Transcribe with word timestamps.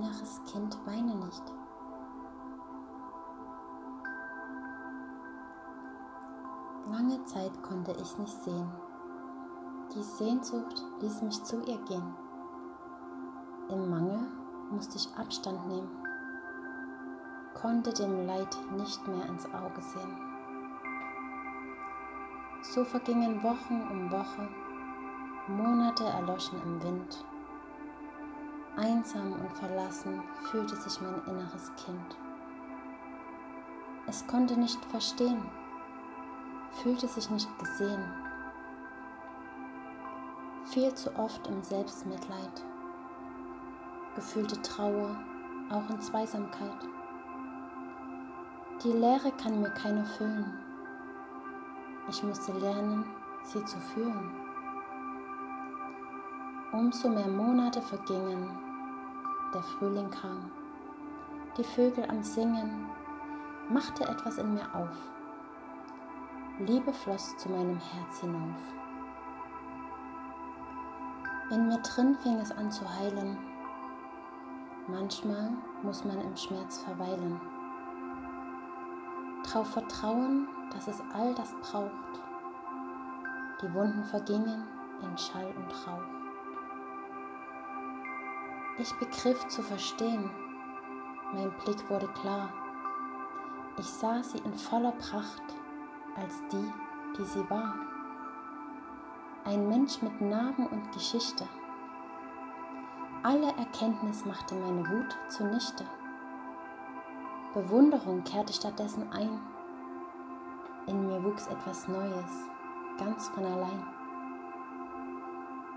inneres 0.00 0.40
Kind, 0.50 0.78
weine 0.86 1.14
nicht. 1.14 1.42
Lange 6.90 7.24
Zeit 7.24 7.62
konnte 7.62 7.92
ich 7.92 8.18
nicht 8.18 8.42
sehen. 8.42 8.70
Die 9.94 10.02
Sehnsucht 10.02 10.84
ließ 11.00 11.22
mich 11.22 11.42
zu 11.44 11.60
ihr 11.64 11.78
gehen. 11.84 12.14
Im 13.68 13.90
Mangel 13.90 14.20
musste 14.70 14.96
ich 14.96 15.18
Abstand 15.18 15.68
nehmen, 15.68 15.90
konnte 17.54 17.92
dem 17.92 18.26
Leid 18.26 18.56
nicht 18.76 19.06
mehr 19.06 19.26
ins 19.26 19.44
Auge 19.46 19.80
sehen. 19.80 20.18
So 22.62 22.84
vergingen 22.84 23.42
Wochen 23.42 23.82
um 23.90 24.10
Woche, 24.10 24.48
Monate 25.48 26.04
erloschen 26.04 26.60
im 26.62 26.82
Wind. 26.82 27.24
Einsam 28.80 29.34
und 29.34 29.52
verlassen 29.52 30.22
fühlte 30.50 30.74
sich 30.74 31.02
mein 31.02 31.22
inneres 31.26 31.70
Kind. 31.84 32.16
Es 34.06 34.26
konnte 34.26 34.58
nicht 34.58 34.82
verstehen, 34.86 35.42
fühlte 36.82 37.06
sich 37.06 37.28
nicht 37.28 37.58
gesehen. 37.58 38.02
Viel 40.64 40.94
zu 40.94 41.14
oft 41.16 41.46
im 41.46 41.62
Selbstmitleid, 41.62 42.64
gefühlte 44.14 44.60
Trauer, 44.62 45.14
auch 45.70 45.90
in 45.90 46.00
Zweisamkeit. 46.00 46.88
Die 48.82 48.92
Leere 48.92 49.30
kann 49.32 49.60
mir 49.60 49.70
keiner 49.70 50.06
füllen. 50.06 50.58
Ich 52.08 52.22
musste 52.22 52.52
lernen, 52.52 53.04
sie 53.42 53.62
zu 53.66 53.78
fühlen. 53.78 54.30
Umso 56.72 57.10
mehr 57.10 57.28
Monate 57.28 57.82
vergingen, 57.82 58.69
der 59.54 59.62
Frühling 59.62 60.10
kam, 60.10 60.50
die 61.56 61.64
Vögel 61.64 62.04
am 62.08 62.22
Singen, 62.22 62.86
machte 63.68 64.04
etwas 64.04 64.38
in 64.38 64.54
mir 64.54 64.74
auf. 64.74 64.96
Liebe 66.60 66.92
floss 66.92 67.36
zu 67.36 67.48
meinem 67.48 67.78
Herz 67.78 68.20
hinauf. 68.20 68.74
In 71.50 71.66
mir 71.66 71.78
drin 71.78 72.16
fing 72.22 72.38
es 72.38 72.52
an 72.52 72.70
zu 72.70 72.88
heilen. 72.98 73.38
Manchmal 74.86 75.52
muss 75.82 76.04
man 76.04 76.20
im 76.20 76.36
Schmerz 76.36 76.82
verweilen. 76.82 77.40
Drauf 79.44 79.68
vertrauen, 79.70 80.46
dass 80.72 80.86
es 80.86 81.02
all 81.12 81.34
das 81.34 81.52
braucht. 81.60 81.90
Die 83.62 83.74
Wunden 83.74 84.04
vergingen 84.04 84.64
in 85.02 85.18
Schall 85.18 85.52
und 85.56 85.86
Rauch. 85.86 86.19
Ich 88.80 88.94
begriff 88.94 89.46
zu 89.48 89.62
verstehen, 89.62 90.30
mein 91.34 91.52
Blick 91.62 91.90
wurde 91.90 92.08
klar. 92.22 92.48
Ich 93.78 93.84
sah 93.84 94.22
sie 94.22 94.38
in 94.38 94.54
voller 94.54 94.92
Pracht 94.92 95.42
als 96.16 96.40
die, 96.50 96.72
die 97.18 97.24
sie 97.26 97.50
war. 97.50 97.74
Ein 99.44 99.68
Mensch 99.68 100.00
mit 100.00 100.18
Narben 100.22 100.66
und 100.66 100.92
Geschichte. 100.92 101.46
Alle 103.22 103.48
Erkenntnis 103.48 104.24
machte 104.24 104.54
meine 104.54 104.88
Wut 104.88 105.14
zunichte. 105.28 105.84
Bewunderung 107.52 108.24
kehrte 108.24 108.54
stattdessen 108.54 109.12
ein. 109.12 109.42
In 110.86 111.06
mir 111.06 111.22
wuchs 111.22 111.48
etwas 111.48 111.86
Neues, 111.86 112.48
ganz 112.98 113.28
von 113.28 113.44
allein. 113.44 113.86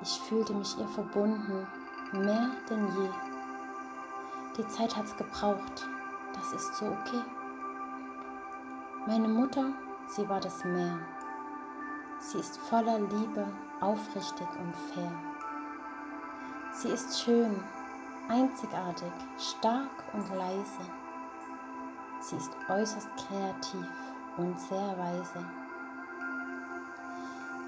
Ich 0.00 0.18
fühlte 0.20 0.54
mich 0.54 0.78
ihr 0.78 0.88
verbunden 0.88 1.66
mehr 2.12 2.50
denn 2.68 2.86
je. 2.86 3.08
Die 4.56 4.66
Zeit 4.68 4.96
hat's 4.96 5.16
gebraucht, 5.16 5.88
das 6.34 6.52
ist 6.52 6.76
so 6.76 6.86
okay. 6.86 7.22
Meine 9.06 9.28
Mutter, 9.28 9.72
sie 10.08 10.28
war 10.28 10.40
das 10.40 10.64
Meer. 10.64 10.98
Sie 12.18 12.38
ist 12.38 12.58
voller 12.58 12.98
Liebe, 12.98 13.46
aufrichtig 13.80 14.48
und 14.58 14.74
fair. 14.92 15.12
Sie 16.72 16.88
ist 16.88 17.20
schön, 17.20 17.62
einzigartig, 18.28 19.12
stark 19.38 19.90
und 20.12 20.28
leise. 20.34 20.80
Sie 22.20 22.36
ist 22.36 22.50
äußerst 22.68 23.08
kreativ 23.16 23.86
und 24.36 24.58
sehr 24.58 24.98
weise. 24.98 25.44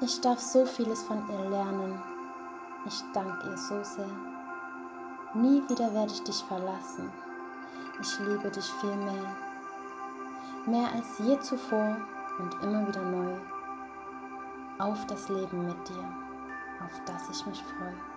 Ich 0.00 0.20
darf 0.20 0.38
so 0.38 0.66
vieles 0.66 1.02
von 1.02 1.22
ihr 1.28 1.50
lernen 1.50 2.13
ich 2.86 3.02
danke 3.12 3.48
ihr 3.48 3.56
so 3.56 3.82
sehr. 3.82 4.06
Nie 5.34 5.62
wieder 5.68 5.92
werde 5.94 6.12
ich 6.12 6.22
dich 6.22 6.44
verlassen. 6.44 7.10
Ich 8.00 8.18
liebe 8.20 8.50
dich 8.50 8.70
viel 8.80 8.96
mehr. 8.96 9.36
Mehr 10.66 10.88
als 10.92 11.18
je 11.18 11.38
zuvor 11.40 11.96
und 12.38 12.54
immer 12.62 12.86
wieder 12.86 13.02
neu. 13.02 13.36
Auf 14.78 15.06
das 15.06 15.28
Leben 15.28 15.66
mit 15.66 15.88
dir, 15.88 16.04
auf 16.84 17.00
das 17.06 17.28
ich 17.30 17.46
mich 17.46 17.62
freue. 17.62 18.13